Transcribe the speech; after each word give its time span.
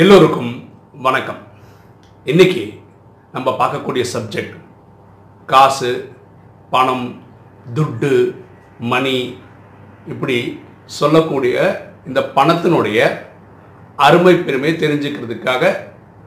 எல்லோருக்கும் 0.00 0.70
வணக்கம். 0.92 1.38
இன்னைக்கு 2.24 2.80
நம்ம 3.32 3.50
பார்க்கக்கூடிய 3.50 4.04
சப்ஜெக்ட் 4.12 4.56
காசு 5.46 6.12
பணம் 6.70 7.22
துட்டு 7.74 8.36
மணி 8.78 9.38
இப்படி 10.06 10.62
சொல்லக்கூடிய 10.84 11.56
இந்த 12.06 12.20
பணத்தினுடைய 12.20 13.18
அருமை 13.96 14.36
பெருமை 14.36 14.72
தெரிஞ்சுக்கிறதுக்காக 14.72 15.74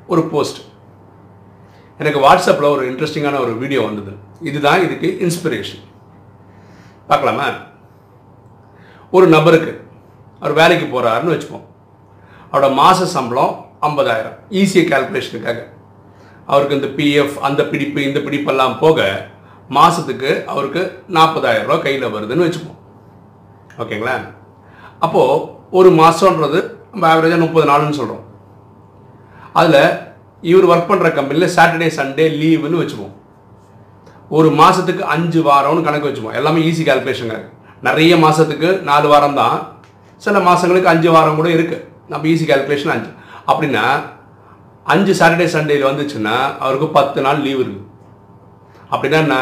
ஒரு 0.08 0.24
போஸ்ட் 0.24 0.62
எனக்கு 1.98 2.20
வாட்ஸ்அப்பில் 2.20 2.72
ஒரு 2.72 2.92
இன்ட்ரெஸ்டிங்கான 2.92 3.40
ஒரு 3.40 3.56
வீடியோ 3.56 3.82
வந்தது. 3.82 4.18
இதுதான் 4.42 4.84
இதுக்கு 4.84 5.18
இன்ஸ்பிரேஷன் 5.28 5.84
பார்க்கலாமா? 7.08 7.50
ஒரு 9.12 9.28
நபருக்கு 9.28 9.88
அவர் 10.40 10.54
வேலைக்கு 10.54 10.88
போகிறாருன்னு 10.88 11.36
வச்சுப்போம். 11.36 11.70
அவரோட 12.54 12.74
மாத 12.74 13.06
சம்பளம் 13.06 13.71
ஐம்பதாயிரம். 13.88 14.36
ஈஸியாக 14.62 14.90
கால்குலேஷனுக்காக 14.92 15.60
அவருக்கு 16.52 16.78
இந்த 16.80 16.90
பிஎஃப் 16.98 17.36
அந்த 17.48 17.62
பிடிப்பு 17.72 18.00
இந்த 18.10 18.20
பிடிப்பெல்லாம் 18.26 18.76
போக 18.84 19.00
மாதத்துக்கு 19.78 20.32
அவருக்கு 20.52 20.82
நாற்பதாயிரம் 21.16 21.68
ரூபா 21.70 21.78
கையில் 21.86 22.14
வருதுன்னு 22.16 22.46
வச்சுப்போம். 22.48 22.80
ஓகேங்களா? 23.82 24.16
அப்போது 25.06 25.46
ஒரு 25.80 25.90
மாதன்றது 26.00 26.60
நம்ம 26.92 27.06
ஆவரேஜாக 27.12 27.44
முப்பது 27.46 27.66
நாளுன்னு 27.72 28.00
சொல்கிறோம் 28.00 28.26
அதில் 29.60 29.84
இவர் 30.52 30.68
ஒர்க் 30.72 30.90
பண்ணுற 30.90 31.10
கம்பெனியில் 31.18 31.54
சாட்டர்டே 31.56 31.90
சண்டே 32.00 32.26
லீவுன்னு 32.42 32.82
வச்சுப்போம். 32.82 33.16
ஒரு 34.38 34.50
மாதத்துக்கு 34.60 35.04
அஞ்சு 35.16 35.40
வாரம்னு 35.48 35.86
கணக்கு 35.88 36.10
வச்சுப்போம். 36.10 36.38
எல்லாமே 36.40 36.62
ஈஸி 36.70 36.84
கால்குலேஷனுங்க 36.90 37.40
நிறைய 37.88 38.14
மாதத்துக்கு 38.26 38.70
நாலு 38.90 39.08
வாரம் 39.14 39.40
தான். 39.42 39.58
சில 40.26 40.40
மாதங்களுக்கு 40.48 40.92
அஞ்சு 40.94 41.10
வாரம் 41.16 41.40
கூட 41.40 41.50
இருக்குது 41.58 41.84
நம்ம 42.12 42.28
ஈஸி 42.34 42.46
கால்குலேஷன் 42.52 42.94
அஞ்சு. 42.96 43.12
அப்படின்னா 43.50 43.86
அஞ்சு 44.94 45.14
சாட்டர்டே 45.20 45.48
சண்டேயில் 45.56 45.90
வந்துச்சுன்னா 45.90 46.36
அவருக்கு 46.64 46.88
பத்து 46.98 47.20
நாள் 47.26 47.44
லீவ் 47.48 47.62
இருக்குது 47.64 47.90
அப்படின்னா 48.94 49.20
என்ன 49.26 49.36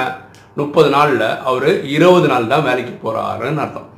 முப்பது 0.59 0.89
நாளில் 0.95 1.27
அவர் 1.49 1.69
இருபது 1.95 2.27
நாள் 2.31 2.51
தான் 2.53 2.65
வேலைக்கு 2.67 2.93
போகிறாருன்னு 3.03 3.63
அர்த்தம். 3.65 3.89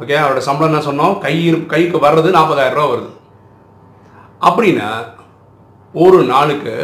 ஓகே 0.00 0.16
அவரோட 0.22 0.40
சம்பளம் 0.48 0.70
என்ன 0.70 0.82
சொன்னோம்? 0.88 1.14
கை 1.24 1.34
இருப்பு 1.46 1.66
கைக்கு 1.72 1.98
வர்றது 2.04 2.30
நாற்பதாயிரம் 2.36 2.78
ரூபா 2.78 2.90
வருது. 2.92 3.10
அப்படின்னா 4.48 4.88
ஒரு 5.94 6.18
நாளுக்கு 6.32 6.74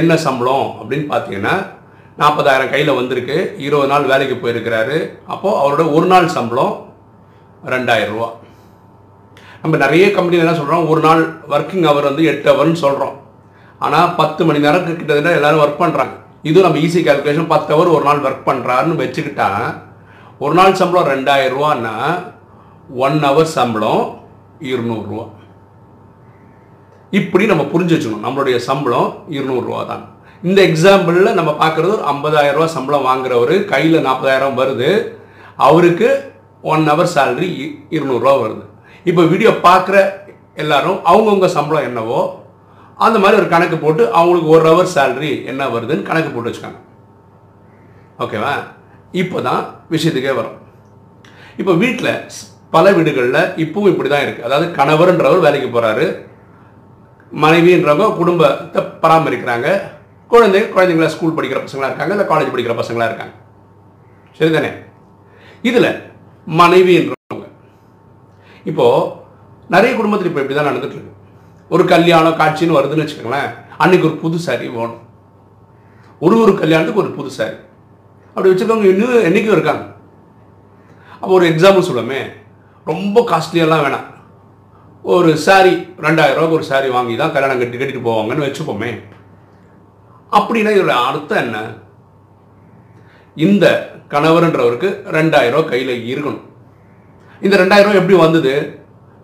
என்ன 0.00 0.12
சம்பளம் 0.26 0.68
அப்படின்னு 0.78 1.06
பார்த்தீங்கன்னா 1.12 1.54
நாற்பதாயிரம் 2.22 2.72
கையில் 2.74 2.98
வந்திருக்கு 2.98 3.38
இருபது 3.66 3.90
நாள் 3.92 4.10
வேலைக்கு 4.12 4.36
போயிருக்கிறாரு 4.42 4.98
அப்போது 5.32 5.58
அவரோட 5.62 5.84
ஒரு 5.96 6.06
நாள் 6.12 6.34
சம்பளம் 6.36 6.74
ரெண்டாயிரம் 7.74 8.14
ரூபா. 8.16 8.30
நம்ம 9.62 9.76
நிறைய 9.84 10.04
கம்பெனியில் 10.16 10.44
என்ன 10.44 10.56
சொல்கிறோம் 10.58 10.88
ஒரு 10.92 11.00
நாள் 11.06 11.22
ஒர்க்கிங் 11.54 11.86
ஹவர் 11.88 12.08
வந்து 12.08 12.24
எட்டு 12.32 12.48
ஹவர்னு 12.50 12.82
சொல்கிறோம் 12.84 13.16
ஆனால் 13.86 14.12
பத்து 14.20 14.42
மணி 14.48 14.64
நேரம் 14.64 14.86
கிட்டத்தட்ட 14.86 15.38
எல்லாரும் 15.38 15.62
ஒர்க் 15.64 15.82
பண்ணுறாங்க 15.82 16.14
இதுவும் 16.48 16.66
நம்ம 16.66 16.80
ஈஸி 16.86 17.00
கால்குலேஷன் 17.06 17.52
பத்து 17.54 17.70
ஹவர் 17.74 17.94
ஒரு 17.96 18.04
நாள் 18.08 18.24
ஒர்க் 18.28 18.48
பண்ணுறாருன்னு 18.50 19.02
வச்சுக்கிட்டா 19.02 19.48
ஒரு 20.44 20.54
நாள் 20.58 20.78
சம்பளம் 20.80 21.10
ரெண்டாயிரம் 21.14 21.56
ரூபான்னா 21.56 21.94
ஒன் 23.06 23.18
ஹவர் 23.26 23.50
சம்பளம் 23.56 24.04
இருநூறுரூவா 24.70 25.26
இப்படி 27.18 27.44
நம்ம 27.50 27.64
புரிஞ்சு 27.72 27.94
வச்சுக்கணும். 27.94 28.24
நம்மளுடைய 28.26 28.56
சம்பளம் 28.68 29.10
இருநூறுவா 29.36 29.80
தான். 29.90 30.02
இந்த 30.48 30.58
எக்ஸாம்பிளில் 30.70 31.36
நம்ம 31.38 31.52
பார்க்குறது 31.60 31.92
ஒரு 31.96 32.04
ஐம்பதாயிரம் 32.14 32.56
ரூபா 32.56 32.66
சம்பளம் 32.74 33.06
வாங்குறவர் 33.10 33.54
கையில் 33.70 34.04
நாற்பதாயிரம் 34.08 34.58
வருது. 34.60 34.90
அவருக்கு 35.68 36.08
ஒன் 36.72 36.84
ஹவர் 36.90 37.14
சேலரி 37.14 37.48
இருநூறுவா 37.96 38.34
வருது. 38.44 38.64
இப்போ 39.06 39.22
வீடியோ 39.32 39.50
பார்க்குற 39.68 39.96
எல்லாரும் 40.62 40.98
அவங்கவுங்க 41.10 41.48
சம்பளம் 41.56 41.88
என்னவோ 41.88 42.20
அந்த 43.06 43.16
மாதிரி 43.22 43.38
ஒரு 43.40 43.48
கணக்கு 43.54 43.76
போட்டு 43.82 44.02
அவங்களுக்கு 44.18 44.52
ஒரு 44.54 44.64
ஹவர் 44.68 44.94
சேலரி 44.94 45.32
என்ன 45.50 45.68
வருதுன்னு 45.74 46.08
கணக்கு 46.08 46.30
போட்டு 46.30 46.50
வச்சுக்காங்க. 46.50 46.78
ஓகேவா 48.24 48.54
இப்போ 49.22 49.38
தான் 49.48 49.62
விஷயத்துக்கே 49.94 50.32
வரும். 50.38 50.56
இப்போ 51.60 51.72
வீட்டில் 51.82 52.12
பல 52.74 52.86
வீடுகளில் 52.96 53.42
இப்பவும் 53.64 53.92
இப்படி 53.92 54.08
தான் 54.08 54.24
இருக்குது 54.24 54.46
அதாவது 54.48 54.66
கணவர்ன்றவர் 54.78 55.44
வேலைக்கு 55.46 55.68
போகிறாரு 55.76 56.06
மனைவின்றவங்க 57.32 58.08
குடும்பத்தை 58.18 58.82
பராமரிக்கிறாங்க 59.04 59.68
குழந்தை 60.30 60.60
குழந்தைங்கள 60.74 61.08
ஸ்கூல் 61.14 61.36
படிக்கிற 61.36 61.60
பசங்களாக 61.66 61.90
இருக்காங்க 61.90 62.14
இல்லை 62.16 62.26
காலேஜ் 62.32 62.52
படிக்கிற 62.54 62.74
பசங்களாக 62.80 63.10
இருக்காங்க. 63.10 63.34
சரிதானே? 64.40 64.72
இதில் 65.68 65.90
மனைவின்ற 66.46 67.14
இப்போது 68.70 69.10
நிறைய 69.74 69.92
குடும்பத்தில் 69.96 70.28
இப்போ 70.30 70.42
இப்படி 70.42 70.58
தான் 70.58 70.70
நடந்துட்டு 70.70 70.96
இருக்கு. 70.96 71.14
ஒரு 71.74 71.84
கல்யாணம் 71.92 72.38
காட்சின்னு 72.40 72.78
வருதுன்னு 72.78 73.04
வச்சுக்கோங்களேன் 73.04 73.50
அன்னைக்கு 73.82 74.08
ஒரு 74.08 74.16
புது 74.22 74.38
சாரி 74.46 74.66
வேணும். 74.76 75.00
ஒரு 76.20 76.36
ஒரு 76.44 76.52
கல்யாணத்துக்கு 76.60 77.02
ஒரு 77.04 77.12
புது 77.16 77.30
சாரி 77.38 77.56
அப்படி 78.34 78.50
வச்சுருக்கவங்க 78.50 78.92
இன்னும் 78.92 79.26
என்றைக்கும் 79.28 79.56
இருக்காங்க. 79.56 79.84
அப்போ 81.20 81.32
ஒரு 81.38 81.46
எக்ஸாம்பிள் 81.52 81.88
சொல்லுமே 81.90 82.20
ரொம்ப 82.90 83.20
காஸ்ட்லியெல்லாம் 83.30 83.84
வேணாம். 83.84 84.06
ஒரு 85.02 85.30
சாரி 85.46 85.74
ரெண்டாயிரரூவாக்கு 86.06 86.58
ஒரு 86.58 86.66
சாரி 86.70 86.88
வாங்கி 86.96 87.16
தான் 87.16 87.32
கல்யாணம் 87.34 87.60
கட்டி 87.60 87.78
கட்டிட்டு 87.78 88.06
போவாங்கன்னு 88.08 88.46
வச்சுப்போமே. 88.46 88.90
அப்படின்னா 90.38 90.70
இதோட 90.74 90.94
அர்த்தம் 91.08 91.42
என்ன? 91.44 91.58
இந்த 93.36 93.66
கணவர்ன்றவருக்கு 94.12 94.88
ரெண்டாயிரம் 95.16 95.56
ரூபா 95.56 95.68
கையில் 95.68 95.94
இருக்கணும். 96.12 96.44
இந்த 97.46 97.54
ரெண்டாயிரம் 97.62 97.98
எப்படி 98.00 98.16
வந்தது? 98.24 98.52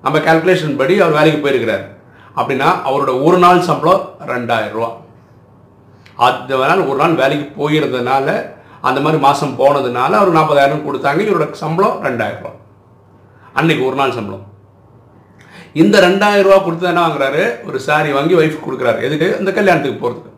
நம்ம 0.04 0.19
கால்குலேஷன் 0.26 0.76
படி 0.80 0.94
அவர் 1.00 1.16
வேலைக்கு 1.19 1.41
போயிருக்கிறார். 1.44 1.84
அப்படின்னா 2.38 2.69
அவரோட 2.88 3.12
ஒரு 3.26 3.38
நாள் 3.44 3.66
சம்பளம் 3.69 4.04
ரெண்டாயிரம் 4.32 4.76
ரூபா 4.76 4.91
அது 6.26 6.56
வேணால் 6.60 6.88
ஒரு 6.91 6.98
நாள் 7.02 7.20
வேலைக்கு 7.22 7.47
போயிருந்ததுனால 7.60 8.26
அந்த 8.88 8.98
மாதிரி 9.04 9.20
மாதம் 9.26 9.58
போனதுனால 9.60 10.12
அவர் 10.20 10.36
நாற்பதாயிரம் 10.38 10.84
கொடுத்தாங்க. 10.86 11.20
இவரோட 11.26 11.47
சம்பளம் 11.62 11.97
ரெண்டாயிரம் 12.06 12.42
ரூபா 12.42 12.52
அன்னைக்கு 13.58 13.82
ஒரு 13.88 13.97
நாள் 14.00 14.16
சம்பளம். 14.19 14.44
இந்த 15.82 15.96
ரெண்டாயிரம் 16.06 16.46
ரூபா 16.48 16.58
கொடுத்து 16.64 16.86
என்ன 16.86 17.02
வாங்குறாரு? 17.06 17.42
ஒரு 17.66 17.78
சாரி 17.88 18.10
வாங்கி 18.16 18.34
ஒய்ஃப் 18.41 18.64
கொடுக்குறாரு. 18.66 19.00
எதுக்கு? 19.08 19.28
இந்த 19.38 19.50
கல்யாணத்துக்கு 19.58 20.02
போகிறதுக்கு 20.04 20.32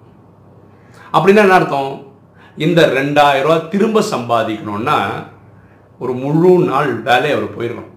அப்படின்னா 1.16 1.42
என்ன 1.46 1.56
அர்த்தம்? 1.60 1.92
இந்த 2.66 2.80
ரெண்டாயிரம் 2.98 3.46
ரூபா 3.46 3.56
திரும்ப 3.72 4.02
சம்பாதிக்கணும்னா 4.14 4.98
ஒரு 6.02 6.12
முழு 6.22 6.50
நாள் 6.70 6.90
வேலை 7.08 7.30
அவர் 7.36 7.54
போயிடணும். 7.56 7.90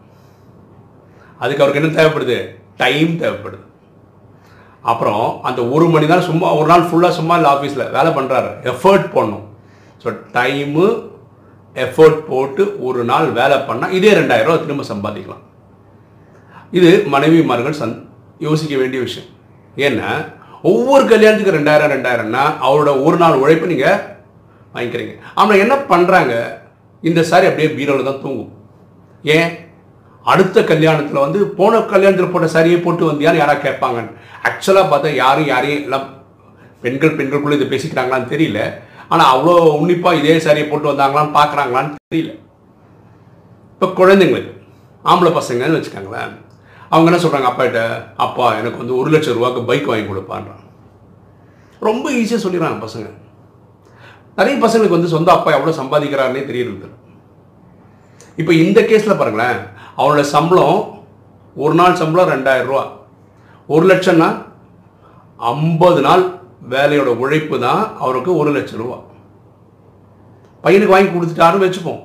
அதுக்கு 1.43 1.63
அவருக்கு 1.63 1.81
என்ன 1.81 1.95
தேவைப்படுது? 1.97 2.37
டைம் 2.81 3.11
தேவைப்படுது. 3.23 3.63
அப்புறம் 4.91 5.25
அந்த 5.47 5.61
ஒரு 5.75 5.85
மணி 5.93 6.09
நேரம் 6.09 6.29
சும்மா 6.29 6.49
ஒரு 6.59 6.67
நாள் 6.71 6.87
ஃபுல்லாக 6.89 7.17
சும்மா 7.19 7.35
இல்லை 7.39 7.49
ஆஃபீஸில் 7.55 7.91
வேலை 7.95 8.11
பண்ணுறாரு 8.17 8.49
எஃபர்ட் 8.71 9.07
போடணும். 9.15 9.45
ஸோ 10.03 10.09
டைமு 10.35 10.85
எஃபர்ட் 11.85 12.19
போட்டு 12.29 12.63
ஒரு 12.87 13.01
நாள் 13.09 13.27
வேலை 13.39 13.57
பண்ணால் 13.69 13.95
இதே 13.97 14.11
ரெண்டாயிரம் 14.19 14.47
ரூபா 14.49 14.61
திரும்ப 14.63 14.85
சம்பாதிக்கலாம். 14.91 15.43
இது 16.77 16.89
மனைவிமார்கள் 17.13 17.79
சந் 17.81 17.95
யோசிக்க 18.47 18.73
வேண்டிய 18.81 18.99
விஷயம். 19.07 19.29
ஏன்னா 19.87 20.09
ஒவ்வொரு 20.71 21.03
கல்யாணத்துக்கு 21.11 21.57
ரெண்டாயிரம் 21.57 21.93
ரெண்டாயிரம்னா 21.95 22.45
அவரோட 22.67 22.91
ஒரு 23.07 23.17
நாள் 23.23 23.41
உழைப்பு 23.43 23.71
நீங்கள் 23.73 23.99
வாங்கிக்கிறீங்க. 24.73 25.13
ஆனால் 25.39 25.61
என்ன 25.63 25.75
பண்ணுறாங்க 25.91 26.33
இந்த 27.03 27.21
சாரி 27.23 27.45
அப்படியே 27.49 27.69
பீரோவில் 27.77 28.09
தான் 28.09 28.21
தூங்கும். 28.23 28.53
ஏன்? 29.23 29.51
அடுத்த 30.25 30.63
கல்யாணத்தில் 30.71 31.23
வந்து 31.25 31.39
போன 31.59 31.79
கல்யாணத்தில் 31.91 32.33
போட்ட 32.33 32.47
சாரியை 32.55 32.79
போட்டு 32.81 33.03
வந்தியான்னு 33.09 33.41
யாராக 33.41 33.63
கேட்பாங்க 33.65 33.99
ஆக்சுவலாக 34.49 34.89
பார்த்தா 34.91 35.09
யாரும் 35.23 35.49
யாரையும் 35.53 35.83
எல்லாம் 35.85 36.05
பெண்கள் 36.83 37.17
பெண்களுக்குள்ளே 37.17 37.57
இதை 37.59 37.67
பேசிக்கிறாங்களான்னு 37.71 38.31
தெரியல. 38.33 38.59
ஆனால் 39.11 39.31
அவ்வளோ 39.33 39.53
உன்னிப்பாக 39.79 40.19
இதே 40.19 40.35
சாரியை 40.45 40.65
போட்டு 40.69 40.91
வந்தாங்களான்னு 40.91 41.37
பார்க்குறாங்களான்னு 41.39 41.95
தெரியல. 42.13 42.33
இப்போ 43.73 43.87
குழந்தைங்களுக்கு 43.99 44.53
ஆம்பளை 45.05 45.31
பசங்கன்னு 45.39 45.77
வச்சுக்கோங்களேன். 45.77 46.31
அவங்க 46.91 47.09
என்ன 47.09 47.19
சொல்கிறாங்க 47.23 47.49
அப்பாகிட்ட 47.51 47.81
அப்பா 48.25 48.45
எனக்கு 48.59 48.77
வந்து 48.77 48.95
ஒரு 48.99 49.09
லட்சம் 49.15 49.37
ரூபாய்க்கு 49.37 49.67
பைக் 49.69 49.89
வாங்கி 49.91 50.07
கொடுப்பான்றான். 50.07 50.63
ரொம்ப 51.87 52.05
ஈஸியாக 52.21 52.43
சொல்லிடுறாங்க 52.45 52.79
பசங்க. 52.85 53.09
நிறைய 54.39 54.55
பசங்களுக்கு 54.63 54.97
வந்து 54.97 55.13
சொந்த 55.13 55.29
அப்பா 55.37 55.49
எவ்வளோ 55.57 55.73
சம்பாதிக்கிறாருன்னே 55.81 56.41
தெரியறது 56.49 56.87
இப்போ 58.39 58.51
இந்த 58.63 58.79
கேஸில் 58.89 59.19
பாருங்களேன். 59.19 59.59
அவனோட 59.99 60.21
சம்பளம் 60.35 60.77
ஒரு 61.63 61.73
நாள் 61.79 61.99
சம்பளம் 62.01 62.31
ரெண்டாயிரம் 62.33 62.69
ரூபா. 62.71 62.83
ஒரு 63.73 63.85
லட்சம்னா 63.91 64.27
ஐம்பது 65.53 66.01
நாள் 66.05 66.23
வேலையோட 66.73 67.09
உழைப்பு 67.23 67.55
தான் 67.65 67.81
அவருக்கு 68.03 68.31
ஒரு 68.41 68.51
லட்சம் 68.57 68.81
ரூபா. 68.83 68.97
பையனுக்கு 70.63 70.93
வாங்கி 70.93 71.11
கொடுத்துட்டாருன்னு 71.11 71.67
வச்சுப்போம். 71.67 72.01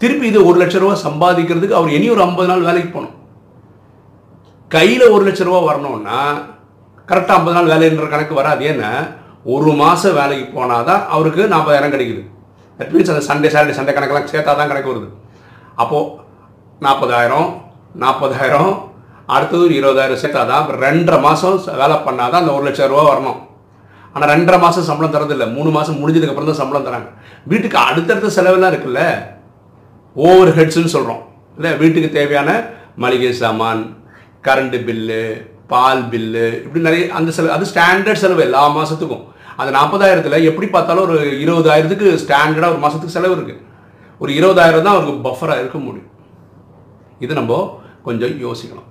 திருப்பி 0.00 0.26
இது 0.30 0.40
ஒரு 0.48 0.58
லட்சம் 0.62 0.82
ரூபா 0.82 0.96
சம்பாதிக்கிறதுக்கு 1.06 1.78
அவர் 1.78 1.94
இனி 1.98 2.08
ஒரு 2.14 2.22
ஐம்பது 2.26 2.48
நாள் 2.50 2.66
வேலைக்கு 2.68 2.90
போகணும். 2.96 3.14
கையில் 4.74 5.12
ஒரு 5.14 5.22
லட்ச 5.28 5.42
ரூபா 5.48 5.60
வரணும்னா 5.68 6.18
கரெக்டாக 7.10 7.38
ஐம்பது 7.38 7.56
நாள் 7.58 7.70
வேலைன்ற 7.72 8.08
கணக்கு 8.14 8.34
வராது. 8.40 8.62
ஏன்னா 8.72 8.90
ஒரு 9.54 9.70
மாதம் 9.82 10.18
வேலைக்கு 10.20 10.46
போனால் 10.56 10.88
தான் 10.90 11.02
அவருக்கு 11.16 11.42
நாற்பதாயிரம் 11.54 11.94
கிடைக்குது. 11.94 12.22
தட் 12.80 12.92
மீன்ஸ் 12.94 13.12
அந்த 13.14 13.24
சண்டே 13.30 13.48
சாட்டர்டே 13.52 13.78
சண்டே 13.78 13.94
கணக்கெல்லாம் 13.94 14.30
சேர்த்தா 14.34 14.52
தான் 14.58 14.70
கணக்கு 14.72 14.92
வருது. 14.92 15.08
அப்போது 15.82 16.12
நாற்பதாயிரம் 16.84 17.48
நாற்பதாயிரம் 18.02 18.72
அடுத்தது 19.34 19.62
ஒரு 19.66 19.74
இருபதாயிரம் 19.80 20.20
சேர்த்தாதான் 20.22 20.60
அப்புறம் 20.60 20.84
ரெண்டரை 20.88 21.18
மாதம் 21.26 21.58
வேலை 21.80 21.96
பண்ணால் 22.06 22.30
தான் 22.32 22.42
அந்த 22.42 22.54
ஒரு 22.56 22.64
லட்சம் 22.68 22.90
ரூபா 22.92 23.04
வரணும். 23.10 23.38
ஆனால் 24.14 24.30
ரெண்டரை 24.34 24.58
மாதம் 24.64 24.86
சம்பளம் 24.90 25.14
தரதில்லை. 25.16 25.46
மூணு 25.56 25.70
மாதம் 25.76 25.98
முடிஞ்சதுக்கு 26.02 26.32
அப்புறம் 26.34 26.50
தான் 26.50 26.60
சம்பளம் 26.62 26.86
தராங்க. 26.88 27.08
வீட்டுக்கு 27.50 27.78
அடுத்தடுத்த 27.88 28.30
செலவெல்லாம் 28.36 28.72
இருக்குல்ல? 28.72 29.02
ஓவர் 30.16 30.52
ஹெட்ஸ்ன்னு 30.58 30.94
சொல்கிறோம் 30.96 31.22
இல்லை 31.58 31.70
வீட்டுக்கு 31.82 32.10
தேவையான 32.18 32.50
மளிகை 33.02 33.32
சாமான் 33.42 33.82
கரண்ட்டு 34.46 34.78
பில்லு 34.86 35.22
பால் 35.72 36.02
பில்லு 36.12 36.46
இப்படி 36.64 36.82
நிறைய 36.88 37.04
அந்த 37.18 37.30
செலவு 37.36 37.54
அது 37.56 37.70
ஸ்டாண்டர்ட் 37.72 38.22
செலவு 38.22 38.42
எல்லா 38.48 38.62
மாதத்துக்கும் 38.76 39.24
அந்த 39.60 39.70
நாற்பதாயிரத்தில் 39.78 40.46
எப்படி 40.50 40.66
பார்த்தாலும் 40.74 41.04
ஒரு 41.06 41.18
இருபதாயிரத்துக்கு 41.44 42.08
ஸ்டாண்டர்டாக 42.24 42.72
ஒரு 42.74 42.82
மாதத்துக்கு 42.84 43.16
செலவு 43.16 43.34
இருக்குது 43.36 43.60
ஒரு 44.22 44.30
இருபதாயிரம் 44.38 44.86
தான் 44.86 44.96
அவருக்கு 44.96 45.26
பஃபராக 45.26 45.62
இருக்க 45.62 45.78
முடியும். 45.86 46.10
இது 47.24 47.32
நம்ம 47.40 47.60
கொஞ்சம் 48.06 48.34
யோசிக்கணும். 48.46 48.88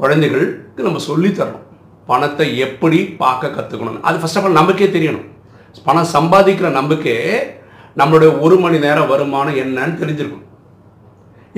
குழந்தைகளுக்கு 0.00 0.86
நம்ம 0.86 1.00
சொல்லித்தரணும் 1.10 1.64
பணத்தை 2.10 2.46
எப்படி 2.66 2.98
பார்க்க 3.22 3.56
கற்றுக்கணும் 3.56 4.04
அது 4.08 4.20
ஃபஸ்ட் 4.20 4.38
ஆஃப் 4.38 4.46
ஆல் 4.48 4.58
நமக்கே 4.60 4.88
தெரியணும். 4.96 5.26
பணம் 5.86 6.12
சம்பாதிக்கிற 6.16 6.68
நம்பிக்கை 6.76 7.16
நம்மளுடைய 8.00 8.30
ஒரு 8.44 8.56
மணி 8.64 8.78
நேரம் 8.84 9.10
வருமானம் 9.12 9.58
என்னன்னு 9.62 10.00
தெரிஞ்சிருக்கும் 10.02 10.46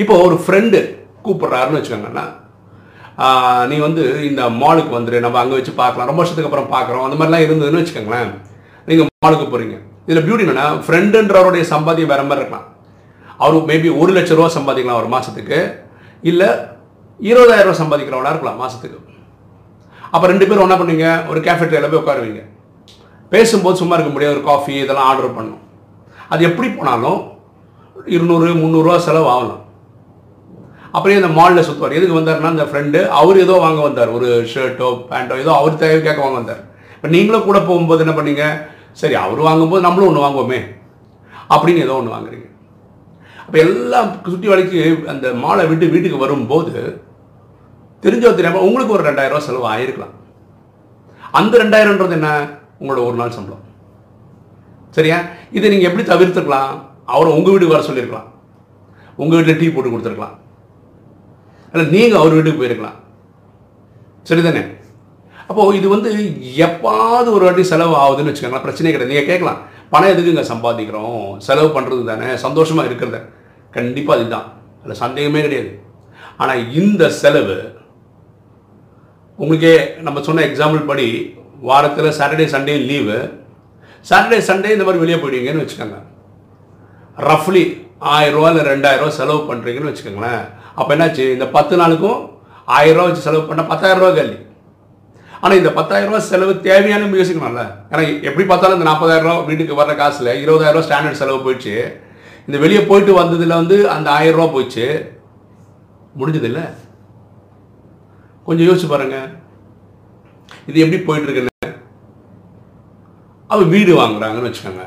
இப்போ 0.03 0.15
ஒரு 0.27 0.37
ஃப்ரெண்டு 0.45 0.79
கூப்பிட்றாருன்னு 1.25 1.79
வச்சுக்கோங்கண்ணா 1.79 2.27
நீ 3.71 3.77
வந்து 3.87 4.03
இந்த 4.31 4.43
மாலுக்கு 4.63 4.93
வந்துடு 4.97 5.25
நம்ம 5.25 5.39
அங்கே 5.41 5.57
வச்சு 5.59 5.73
பார்க்கலாம். 5.81 6.09
ரொம்ப 6.11 6.21
வருஷத்துக்கு 6.21 6.51
அப்புறம் 6.51 6.73
பார்க்குறோம். 6.75 7.05
அந்த 7.07 7.17
மாதிரிலாம் 7.19 7.47
இருந்ததுன்னு 7.47 7.81
வச்சுக்கோங்களேன். 7.81 8.31
நீங்கள் 8.89 9.09
மாலுக்கு 9.27 9.47
போகிறீங்க 9.47 9.77
இதில் 10.11 10.25
பியூட்டி 10.27 10.45
என்னென்னா 10.47 10.67
ஃப்ரெண்டுன்றவருடைய 10.85 11.65
சம்பாத்தியம் 11.73 12.13
வேற 12.13 12.23
மாதிரி 12.29 12.43
இருக்கலாம். 12.43 12.67
அவர் 13.43 13.69
மேபி 13.71 13.89
ஒரு 14.03 14.13
லட்ச 14.17 14.33
ரூபா 14.39 14.49
சம்பாதிக்கலாம் 14.59 15.01
ஒரு 15.03 15.09
மாதத்துக்கு 15.15 15.59
இல்லை 16.31 16.49
இருபதாயிரம் 17.21 17.69
ரூபா 17.69 17.81
சம்பாதிக்கிறவங்களா 17.83 18.33
இருக்கலாம் 18.35 18.61
மாதத்துக்கு 18.63 18.99
அப்போ 20.15 20.27
ரெண்டு 20.31 20.47
பேரும் 20.49 20.65
என்ன 20.67 20.77
பண்ணுவீங்க? 20.79 21.09
ஒரு 21.31 21.41
கேஃபேட்டரியில் 21.47 21.91
போய் 21.91 22.01
உட்காருவீங்க. 22.03 22.41
பேசும்போது 23.33 23.81
சும்மா 23.81 23.97
இருக்க 23.97 24.11
முடியாது. 24.15 24.35
ஒரு 24.37 24.45
காஃபி 24.49 24.73
இதெல்லாம் 24.85 25.09
ஆர்டர் 25.11 25.37
பண்ணும் 25.37 25.61
அது 26.33 26.41
எப்படி 26.49 26.69
போனாலும் 26.79 27.21
இருநூறு 28.15 28.49
முந்நூறுரூவா 28.63 28.97
செலவு 29.07 29.29
ஆகலாம். 29.35 29.63
அப்படியே 30.97 31.19
இந்த 31.21 31.31
மாலில் 31.39 31.67
சுற்றுவார் 31.69 31.97
எதுக்கு 31.99 32.19
வந்தாருன்னா 32.19 32.51
இந்த 32.57 32.67
ஃப்ரெண்டு 32.71 33.01
அவர் 33.21 33.39
ஏதோ 33.45 33.57
வாங்க 33.65 33.81
வந்தார். 33.87 34.11
ஒரு 34.19 34.29
ஷர்ட்டோ 34.53 34.89
பேண்ட்டோ 35.11 35.39
ஏதோ 35.45 35.53
அவர் 35.61 35.81
தேவை 35.83 35.99
கேட்க 36.07 36.21
வாங்க 36.25 36.39
வந்தார். 36.41 36.63
இப்போ 36.97 37.11
நீங்களும் 37.17 37.49
கூட 37.49 37.59
போகும்போது 37.69 38.05
என்ன 38.07 38.15
பண்ணீங்க 38.19 38.45
சரி 38.93 39.15
அவர் 39.15 39.39
வாங்கும்போது 39.39 39.83
நம்மளும் 39.83 40.09
ஒன்று 40.09 40.25
வாங்குவோமே. 40.27 40.61
அப்படின்னு 41.55 41.85
ஏதோ 41.87 41.95
ஒன்று 41.95 42.15
வாங்குறீங்க. 42.15 42.49
அப்போ 43.47 43.59
எல்லாம் 43.59 44.11
சுற்றி 44.29 44.49
வளைக்கு 44.49 45.05
அந்த 45.07 45.35
மாலை 45.35 45.67
விட்டு 45.67 45.89
வீட்டுக்கு 45.89 46.19
வரும்போது 46.19 47.03
தெரிஞ்சோ 48.03 48.35
தெரியாமல் 48.35 48.61
உங்களுக்கு 48.61 48.95
ஒரு 48.95 49.07
ரெண்டாயிரரூவா 49.09 49.39
செலவு 49.39 49.71
ஆயிருக்கலாம். 49.73 50.15
அந்த 51.31 51.59
ரெண்டாயிரம்ன்றது 51.65 52.11
என்ன? 52.11 52.49
உங்களோட 52.81 53.01
ஒரு 53.07 53.15
நாள் 53.15 53.31
சம்பளம். 53.31 53.65
சரியா? 54.91 55.19
இதை 55.51 55.71
நீங்கள் 55.71 55.91
எப்படி 55.91 56.05
தவிர்த்துக்கலாம்? 56.09 56.73
அவரை 57.07 57.33
உங்கள் 57.33 57.53
வீட்டுக்கு 57.53 57.77
வர 57.77 57.87
சொல்லியிருக்கலாம். 57.87 58.33
உங்கள் 59.17 59.45
வீட்டில் 59.45 59.61
டீ 59.61 59.75
போட்டு 59.75 59.91
கொடுத்துருக்கலாம். 59.91 60.37
இல்லை 61.73 61.91
நீங்கள் 61.91 62.21
அவர் 62.21 62.33
வீட்டுக்கு 62.33 62.63
போயிருக்கலாம். 62.63 62.99
சரிதானே? 64.29 64.63
அப்போது 65.51 65.77
இது 65.79 65.89
வந்து 65.95 66.11
எப்பாவது 66.67 67.29
ஒரு 67.37 67.45
வாட்டி 67.47 67.63
செலவு 67.71 67.95
ஆகுதுன்னு 68.03 68.31
வச்சுக்கோங்களேன் 68.31 68.65
பிரச்சனையே 68.67 68.93
கிடையாது. 68.95 69.13
நீங்கள் 69.13 69.31
கேட்கலாம். 69.31 69.61
பணம் 69.93 70.13
எதுக்குங்க 70.13 70.43
சம்பாதிக்கிறோம்? 70.53 71.39
செலவு 71.47 71.69
பண்ணுறது 71.77 72.03
தானே? 72.11 72.29
சந்தோஷமாக 72.45 72.89
இருக்கிறது. 72.89 73.21
கண்டிப்பாக 73.77 74.17
அதுதான். 74.19 74.47
அதில் 74.83 75.01
சந்தேகமே 75.05 75.41
கிடையாது. 75.47 75.71
ஆனால் 76.41 76.63
இந்த 76.81 77.03
செலவு 77.23 77.57
உங்களுக்கே 79.39 79.75
நம்ம 80.07 80.21
சொன்ன 80.29 80.45
எக்ஸாம்பிள் 80.49 80.89
படி 80.91 81.07
வாரத்தில் 81.69 82.17
Saturday 82.19 82.47
Sunday 82.55 82.75
leave 82.91 83.19
Saturday 84.11 84.39
Sunday 84.49 84.71
இந்த 84.75 84.85
மாதிரி 84.87 85.03
வெளியே 85.03 85.19
போயிடுவீங்கன்னு 85.21 85.65
வச்சுக்கோங்க 85.65 85.99
ரஃப்லி 87.29 87.65
ஆயிரரூவா 88.15 88.51
இல்லை 88.53 88.65
ரெண்டாயிரரூவா 88.73 89.13
செலவு 89.21 89.41
பண்ணுறீங்கன்னு 89.51 89.91
வச்சுக்கோங்களேன். 89.91 90.45
அப்போ 90.79 90.91
என்னாச்சு? 90.95 91.25
இந்த 91.37 91.47
பத்து 91.57 91.75
நாளுக்கும் 91.83 92.21
ஆயிரரூவா 92.79 93.09
வச்சு 93.09 93.27
செலவு 93.27 93.45
பண்ணால் 93.49 93.71
பத்தாயிரம் 93.73 94.03
ரூபா 94.03 94.13
ஆனால் 95.43 95.59
இந்த 95.61 95.71
பத்தாயிரம் 95.79 96.11
ரூபா 96.11 96.23
செலவு 96.31 96.53
தேவையான 96.69 97.07
யோசிக்கணும்ல. 97.21 97.65
ஏன்னா 97.93 98.03
எப்படி 98.29 98.45
பார்த்தாலும் 98.51 98.79
இந்த 98.79 98.89
நாற்பதாயிரம் 98.89 99.29
ரூபா 99.29 99.47
வீட்டுக்கு 99.51 99.79
வர்ற 99.81 99.93
காசில் 100.01 100.31
இருபதாயிரம் 100.45 100.77
ரூபா 100.77 100.89
ஸ்டாண்டர்ட் 100.89 101.21
செலவு 101.21 101.45
போயிடுச்சு. 101.47 101.75
இந்த 102.47 102.59
வெளியே 102.65 102.83
போயிட்டு 102.91 103.13
வந்ததில் 103.21 103.59
வந்து 103.61 103.77
அந்த 103.97 104.09
ஆயிரம் 104.19 104.39
ரூபா 104.41 104.49
போயிடுச்சு. 104.55 104.87
முடிஞ்சதில்ல. 106.21 106.63
கொஞ்சம் 108.49 108.69
யோசிச்சு 108.69 108.89
பாருங்க. 108.93 109.19
இது 110.69 110.81
எப்படி 110.85 110.99
போயிட்டு 111.09 111.29
இருக்குன்னு 111.29 111.49
வீடு 113.75 113.93
வாங்குறாங்கன்னு 114.01 114.49
வச்சுக்கோங்க. 114.49 114.85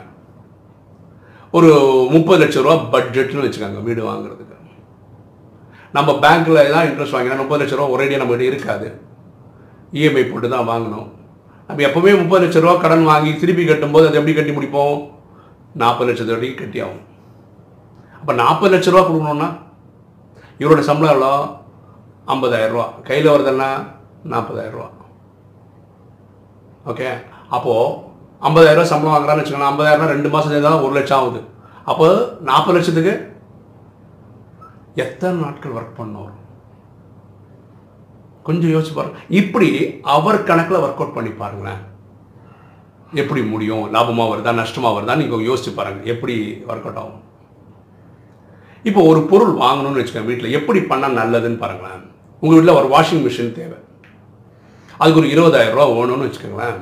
ஒரு 1.57 1.69
முப்பது 2.13 2.39
லட்சம் 2.41 2.63
ரூபா 2.65 2.75
பட்ஜெட்னு 2.93 3.45
வச்சுக்கோங்க 3.45 3.81
வீடு 3.87 4.01
வாங்குறதுக்கு. 4.09 4.55
நம்ம 5.97 6.11
பேங்க்கில் 6.23 6.71
தான் 6.75 6.87
இன்ட்ரெஸ்ட் 6.89 7.17
வாங்கினா 7.17 7.41
முப்பது 7.41 7.61
லட்ச 7.63 7.75
ரூபா 7.79 7.91
ஒரேடியாக 7.95 8.21
நம்மகிட்ட 8.21 8.51
இருக்காது. 8.51 8.87
இஎம்ஐ 9.97 10.23
போட்டு 10.29 10.47
தான் 10.53 10.69
வாங்கணும். 10.69 11.09
நம்ம 11.67 11.83
எப்போவுமே 11.87 12.13
முப்பது 12.21 12.43
லட்ச 12.43 12.61
ரூபா 12.63 12.75
கடன் 12.83 13.09
வாங்கி 13.09 13.31
திருப்பி 13.41 13.63
கட்டும்போது 13.67 14.07
அதை 14.07 14.17
எப்படி 14.19 14.35
கட்டி 14.37 14.53
முடிப்போம்? 14.57 14.95
நாற்பது 15.81 16.07
லட்சத்து 16.09 16.35
வரைக்கும் 16.35 16.61
கட்டி 16.61 16.79
ஆகும் 16.85 17.03
அப்போ 18.21 18.33
நாற்பது 18.41 18.71
லட்ச 18.73 18.91
ரூபா 18.93 19.03
கொடுக்கணும்னா 19.07 19.49
இவரோட 20.61 20.81
சம்பளம் 20.89 21.13
எவ்வளோ? 21.15 21.31
ஐம்பதாயிரரூவா 22.33 22.85
கையில் 23.07 23.31
வருதுன்னா 23.33 23.69
நாற்பதாயிரம் 24.33 24.75
ரூபா. 24.75 24.89
ஓகே? 26.91 27.09
அப்போது 27.55 27.97
ஐம்பதாயிரரூவா 28.47 28.91
சம்பளம் 28.91 29.15
வாங்குறான்னு 29.15 29.41
வச்சுக்கோங்க. 29.41 29.71
ஐம்பதாயிரம் 29.71 30.13
ரெண்டு 30.15 30.31
மாதம் 30.35 30.53
சேர்ந்தாலும் 30.53 30.85
ஒரு 30.85 30.95
லட்சம் 30.99 31.19
ஆகுது. 31.19 31.41
அப்போ 31.91 32.05
நாற்பது 32.49 32.75
லட்சத்துக்கு 32.77 33.13
எத்தனை 35.03 35.35
நாட்கள் 35.43 35.75
ஒர்க் 35.77 35.99
பண்ணோம் 35.99 36.31
கொஞ்சம் 38.47 38.73
யோசிச்சு 38.75 38.93
பாருங்க. 38.95 39.19
இப்படி 39.41 39.67
அவர் 40.15 40.37
கணக்கில் 40.49 40.83
ஒர்க் 40.83 41.01
அவுட் 41.01 41.17
பண்ணி 41.17 41.31
பாருங்களேன். 41.41 41.81
எப்படி 43.21 43.41
முடியும்? 43.53 43.85
லாபமாக 43.93 44.31
வருதா? 44.31 44.51
நஷ்டமாக 44.61 44.95
வருதா 44.97 45.15
நீங்கள் 45.21 45.45
யோசிச்சு 45.49 45.71
பாருங்க. 45.75 46.01
எப்படி 46.13 46.35
ஒர்க் 46.71 46.87
அவுட் 46.87 47.01
ஆகும்? 47.03 47.21
இப்போ 48.89 49.01
ஒரு 49.09 49.21
பொருள் 49.31 49.53
வாங்கணும்னு 49.63 49.99
வச்சுக்கோங்க 49.99 50.31
வீட்டில் 50.31 50.55
எப்படி 50.59 50.79
பண்ணால் 50.79 51.17
நல்லதுன்னு 51.19 51.61
பாருங்களேன். 51.63 52.01
உங்கள் 52.39 52.57
வீட்டில் 52.57 52.77
ஒரு 52.79 52.87
வாஷிங் 52.95 53.23
மிஷின் 53.27 53.53
தேவை. 53.59 53.77
அதுக்கு 54.97 55.21
ஒரு 55.21 55.29
இருபதாயிரம் 55.35 55.75
ரூபா 55.75 55.85
வேணும்னு 55.99 56.27
வச்சுக்கோங்களேன். 56.27 56.81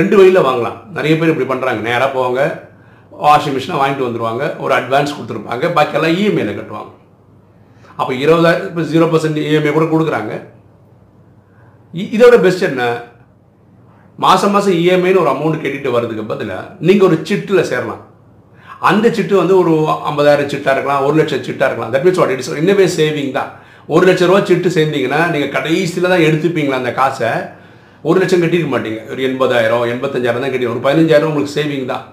ரெண்டு 0.00 0.16
வழியில் 0.16 0.46
வாங்கலாம். 0.48 0.78
நிறைய 0.96 1.14
பேர் 1.18 1.32
இப்படி 1.32 1.48
பண்ணுறாங்க 1.52 1.80
நேராக 1.88 2.10
போவாங்க 2.16 2.40
வாஷிங் 3.24 3.54
மிஷினை 3.56 3.78
வாங்கிட்டு 3.80 4.06
வந்துடுவாங்க 4.08 4.44
ஒரு 4.64 4.72
அட்வான்ஸ் 4.78 5.16
கொடுத்துருப்பாங்க. 5.16 5.66
பாக்கியெல்லாம் 5.76 6.16
இஎம்ஐயில் 6.20 6.58
கட்டுவாங்க. 6.58 6.92
அப்போ 7.96 8.12
இருபதாயிரம் 8.22 8.68
இப்போ 8.70 8.82
ஜீரோ 8.92 9.06
பர்சன்ட் 9.12 9.40
இஎம்ஐ 9.48 9.72
கூட 9.72 9.86
கொடுக்குறாங்க. 9.92 10.32
இதோட 11.94 12.34
பெஸ்ட் 12.44 12.68
என்ன? 12.70 12.82
மாதம் 14.24 14.52
மாதம் 14.54 14.76
இஎம்ஐன்னு 14.80 15.22
ஒரு 15.22 15.30
அமௌண்ட் 15.34 15.62
கேட்டுட்டு 15.62 15.94
வர்றதுக்கு 15.94 16.24
பதிலாக 16.32 16.74
நீங்கள் 16.88 17.06
ஒரு 17.08 17.16
சிட்டில் 17.28 17.68
சேரலாம். 17.70 18.02
அந்த 18.90 19.06
சிட்டு 19.16 19.34
வந்து 19.40 19.54
ஒரு 19.62 19.72
ஐம்பதாயிரம் 20.10 20.50
சிட்டாக 20.52 20.74
இருக்கலாம் 20.76 21.02
ஒரு 21.06 21.16
லட்சம் 21.20 21.44
சிட்டாக 21.46 21.68
இருக்கலாம். 21.68 21.90
தட் 21.94 22.04
மீன்ஸ் 22.06 22.20
வாட் 22.22 22.34
இட்ஸ் 22.34 22.52
இன்னவே 22.62 22.86
சேவிங் 22.98 23.32
தான். 23.38 23.50
ஒரு 23.94 24.04
லட்ச 24.08 24.28
ரூபா 24.30 24.40
சிட்டு 24.50 24.70
சேர்ந்தீங்கன்னா 24.76 25.20
நீங்கள் 25.32 25.52
கடைசியில் 25.56 26.12
தான் 26.12 26.24
எடுத்துப்பீங்களா 26.28 26.80
அந்த 26.82 26.92
காசை? 27.00 27.30
ஒரு 28.08 28.18
லட்சம் 28.22 28.42
கட்டிருக்க 28.42 28.70
மாட்டீங்க. 28.74 29.00
ஒரு 29.12 29.20
எண்பதாயிரம் 29.28 29.84
எண்பத்தஞ்சாயிரம் 29.94 30.44
தான் 30.44 30.54
கட்டி 30.54 30.72
ஒரு 30.74 30.80
பதினஞ்சாயிரம் 30.86 31.30
உங்களுக்கு 31.30 31.56
சேவிங் 31.58 31.90
தான். 31.92 32.04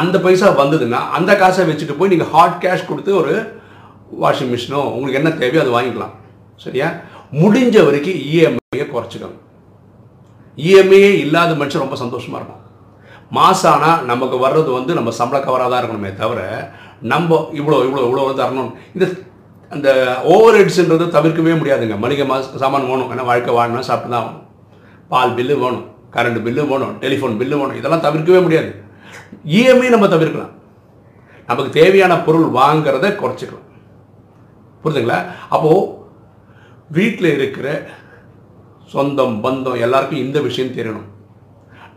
அந்த 0.00 0.16
பைசா 0.24 0.48
வந்ததுன்னா 0.62 1.00
அந்த 1.18 1.30
காசை 1.42 1.64
வச்சுட்டு 1.70 1.98
போய் 2.00 2.12
நீங்கள் 2.14 2.32
ஹாட் 2.34 2.60
கேஷ் 2.64 2.88
கொடுத்து 2.90 3.12
ஒரு 3.22 3.34
வாஷிங் 4.22 4.52
மிஷினோ 4.54 4.82
உங்களுக்கு 4.96 5.20
என்ன 5.20 5.30
தேவையோ 5.42 5.62
அது 5.64 5.76
வாங்கிக்கலாம். 5.76 6.14
சரியா? 6.64 6.88
முடிஞ்ச 7.38 7.76
வரைக்கும் 7.86 8.20
இஎம்ஐயை 8.30 8.86
குறைச்சிக்கணும். 8.92 9.40
இஎம்ஐயே 10.58 11.10
இல்லாத 11.24 11.52
மனுஷன் 11.60 11.84
ரொம்ப 11.84 11.96
சந்தோஷமாக 12.02 12.40
இருக்கும் 12.40 12.66
மாதம் 13.36 13.72
ஆனால் 13.72 14.00
நமக்கு 14.10 14.36
வர்றது 14.44 14.70
வந்து 14.76 14.92
நம்ம 14.98 15.10
சம்பள 15.18 15.38
கவராக 15.42 15.68
தான் 15.70 15.80
இருக்கணுமே 15.82 16.10
தவிர 16.20 16.40
நம்ம 17.12 17.36
இவ்வளோ 17.58 17.76
இவ்வளோ 17.88 18.02
இவ்வளோ 18.06 18.24
வந்து 18.28 18.42
தரணும் 18.42 18.72
இந்த 18.94 19.06
அந்த 19.74 19.88
ஓவர் 20.32 20.58
ஹெட்ஸ்ன்றது 20.60 21.04
தவிர்க்கவே 21.16 21.52
முடியாதுங்க. 21.60 21.96
மளிகை 22.04 22.24
மா 22.30 22.36
சாமான் 22.62 22.88
வேணும் 22.90 23.10
ஏன்னா 23.14 23.26
வாழ்க்கை 23.28 23.52
வாழணும் 23.58 23.88
சாப்பிட்டு 23.88 24.12
தான் 24.14 24.22
ஆகணும். 24.22 24.40
பால் 25.12 25.36
பில்லு 25.36 25.56
வேணும் 25.62 25.84
கரண்ட் 26.16 26.40
பில்லு 26.46 26.62
வேணும் 26.72 26.96
டெலிஃபோன் 27.04 27.38
பில்லு 27.40 27.60
வேணும் 27.60 27.78
இதெல்லாம் 27.80 28.04
தவிர்க்கவே 28.06 28.40
முடியாது. 28.46 28.70
இஎம்ஐ 29.58 29.88
நம்ம 29.94 30.08
தவிர்க்கலாம். 30.14 30.52
நமக்கு 31.48 31.70
தேவையான 31.78 32.16
பொருள் 32.26 32.48
வாங்கிறத 32.58 33.06
குறைச்சிக்கலாம். 33.22 33.66
புரியுதுங்களா? 34.82 35.20
அப்போது 35.54 35.80
வீட்டில் 36.96 37.34
இருக்கிற 37.36 37.66
சொந்தம் 38.92 39.34
பந்தம் 39.44 39.80
எல்லாருக்கும் 39.84 40.22
இந்த 40.24 40.38
விஷயம் 40.46 40.76
தெரியணும். 40.76 41.08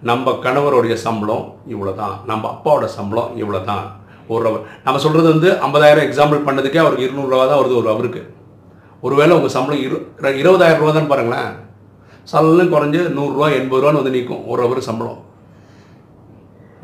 நம்ம 0.10 0.32
கணவருடைய 0.46 0.96
சம்பளம் 1.04 1.46
இவ்வளோ 1.74 1.94
தான் 2.02 2.16
நம்ம 2.30 2.44
அப்பாவோட 2.54 2.88
சம்பளம் 2.98 3.32
இவ்வளோ 3.42 3.62
தான் 3.70 3.86
ஒரு 4.32 4.42
ரூபா 4.46 4.60
நம்ம 4.86 5.00
சொல்கிறது 5.06 5.28
வந்து 5.34 5.50
ஐம்பதாயிரம் 5.68 6.06
எக்ஸாம்பிள் 6.08 6.46
பண்ணதுக்கே 6.48 6.82
அவருக்கு 6.84 7.08
இருநூறுவா 7.08 7.46
தான் 7.52 7.62
வருது 7.62 7.80
ஒரு 7.82 7.90
அவருக்கு 7.94 8.22
ஒருவேளை 9.06 9.32
உங்கள் 9.38 9.56
சம்பளம் 9.56 9.84
இரு 9.86 9.98
இருபதாயிரம் 10.42 10.82
ரூபா 10.82 10.94
தான் 10.98 11.12
பாருங்களேன். 11.12 11.52
சல்லும் 12.32 12.72
குறைஞ்சு 12.74 13.02
நூறுரூவா 13.16 13.48
எண்பது 13.60 13.82
ரூபான்னு 13.82 14.02
வந்து 14.02 14.16
நிற்கும் 14.18 14.46
ஒரு 14.52 14.70
ஒரு 14.74 14.84
சம்பளம். 14.90 15.20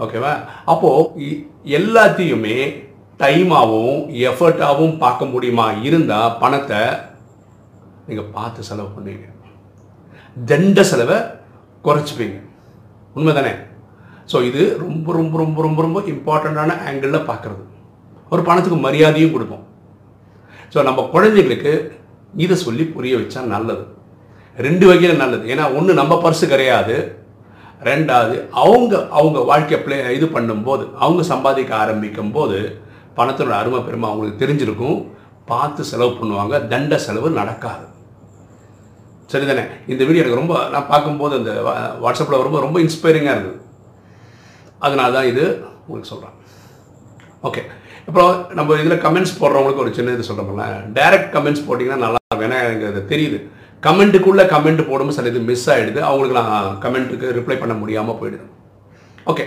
ஓகேவா 0.06 0.34
அப்போது 0.74 1.30
எல்லாத்தையுமே 1.80 2.58
டைமாகவும் 3.22 4.02
எஃபர்ட்டாகவும் 4.28 4.98
பார்க்க 5.04 5.32
முடியுமா? 5.34 5.68
இருந்தால் 5.88 6.36
பணத்தை 6.42 6.82
நீங்கள் 8.10 8.32
பார்த்து 8.38 8.70
செலவு 8.70 8.90
பண்ணுவீங்க. 8.96 9.28
தண்ட 10.52 10.84
செலவை 10.92 11.18
குறைச்சிப்பீங்க. 11.86 12.38
உண்மை 13.18 13.34
தானே 13.40 13.54
ஸோ 14.32 14.38
இது 14.48 14.62
ரொம்ப 14.84 15.14
ரொம்ப 15.20 15.36
ரொம்ப 15.42 15.62
ரொம்ப 15.66 15.80
ரொம்ப 15.86 16.00
இம்பார்ட்டண்ட்டான 16.14 16.74
ஆங்கிளில் 16.88 17.28
பார்க்குறது. 17.30 17.64
ஒரு 18.34 18.42
பணத்துக்கு 18.48 18.78
மரியாதையும் 18.88 19.34
கொடுப்போம். 19.36 19.64
ஸோ 20.74 20.80
நம்ம 20.88 21.06
குழந்தைங்களுக்கு 21.14 21.72
இதை 22.44 22.56
சொல்லி 22.66 22.84
புரிய 22.96 23.14
வச்சா 23.20 23.42
நல்லது. 23.54 23.86
ரெண்டு 24.66 24.86
வகையில் 24.90 25.22
நல்லது. 25.24 25.46
ஏன்னா 25.54 25.66
ஒன்று 25.78 25.92
நம்ம 26.02 26.14
பர்ஸு 26.26 26.46
கிடையாது. 26.54 26.98
ரெண்டாவது 27.90 28.36
அவங்க 28.64 28.94
அவங்க 29.20 29.40
வாழ்க்கையை 29.50 29.80
பிளே 29.84 29.98
இது 30.18 30.28
பண்ணும்போது 30.36 30.84
அவங்க 31.04 31.22
சம்பாதிக்க 31.34 31.72
ஆரம்பிக்கும் 31.84 32.34
போது 32.38 32.58
பணத்தோட 33.18 33.54
அருமை 33.62 33.80
பெருமை 33.86 34.08
அவங்களுக்கு 34.10 34.42
தெரிஞ்சிருக்கும். 34.44 35.00
பார்த்து 35.52 35.84
செலவு 35.92 36.12
பண்ணுவாங்க. 36.20 36.56
தண்ட 36.74 36.98
செலவு 37.06 37.30
நடக்காது. 37.40 37.86
சரி 39.32 39.46
தானே 39.50 39.64
இந்த 39.94 40.02
வீடியோ 40.08 40.22
எனக்கு 40.24 40.42
ரொம்ப 40.42 40.56
நான் 40.74 40.90
பார்க்கும்போது 40.94 41.34
அந்த 41.40 41.52
வாட்ஸ்அப்பில் 42.04 42.46
ரொம்ப 42.48 42.60
ரொம்ப 42.66 42.78
இன்ஸ்பைரிங்காக 42.86 43.36
இருந்தது. 43.36 43.58
அதனால 44.86 45.10
தான் 45.18 45.30
இது 45.32 45.44
உங்களுக்கு 45.86 46.12
சொல்கிறேன் 46.14 46.36
ஓகே 47.48 47.62
இப்போ 48.10 48.24
நம்ம 48.58 48.78
இதில் 48.82 49.02
கமெண்ட்ஸ் 49.06 49.34
போடுறவங்களுக்கு 49.40 49.84
ஒரு 49.84 49.92
சின்ன 49.98 50.14
இது 50.18 50.28
சொல்கிறோம்ல 50.30 50.66
டைரக்ட் 50.98 51.32
கமெண்ட்ஸ் 51.36 51.66
போட்டிங்கன்னா 51.68 52.04
நல்லா 52.06 52.20
இருக்கும். 52.22 52.46
ஏன்னா 52.48 52.60
எனக்கு 52.68 52.88
அது 52.92 53.02
தெரியுது. 53.12 53.40
கமெண்ட்டுக்குள்ளே 53.88 54.44
கமெண்ட் 54.54 54.82
போடும்போது 54.88 55.18
சில 55.18 55.30
இது 55.34 55.42
மிஸ் 55.50 55.68
ஆகிடுது 55.74 56.00
அவங்களுக்கு 56.08 56.38
நான் 56.40 56.80
கமெண்ட்டுக்கு 56.86 57.28
ரிப்ளை 57.38 57.58
பண்ண 57.62 57.76
முடியாமல் 57.82 58.18
போயிடுது. 58.22 58.46
ஓகே 59.34 59.46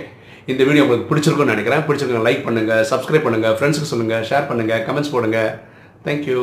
இந்த 0.52 0.62
வீடியோ 0.68 0.84
உங்களுக்கு 0.84 1.08
பிடிச்சிருக்குன்னு 1.10 1.54
நினைக்கிறேன். 1.54 1.82
பிடிச்சிருக்கேன் 1.88 2.26
லைக் 2.28 2.46
பண்ணுங்கள் 2.46 2.86
சப்ஸ்கிரைப் 2.92 3.26
பண்ணுங்கள் 3.26 3.56
ஃப்ரெண்ட்ஸுக்கு 3.58 3.90
சொல்லுங்கள் 3.92 4.24
ஷேர் 4.30 4.48
பண்ணுங்கள் 4.50 4.84
கமெண்ட்ஸ் 4.88 5.12
போடுங்க. 5.16 5.40
தேங்க்யூ 6.06 6.40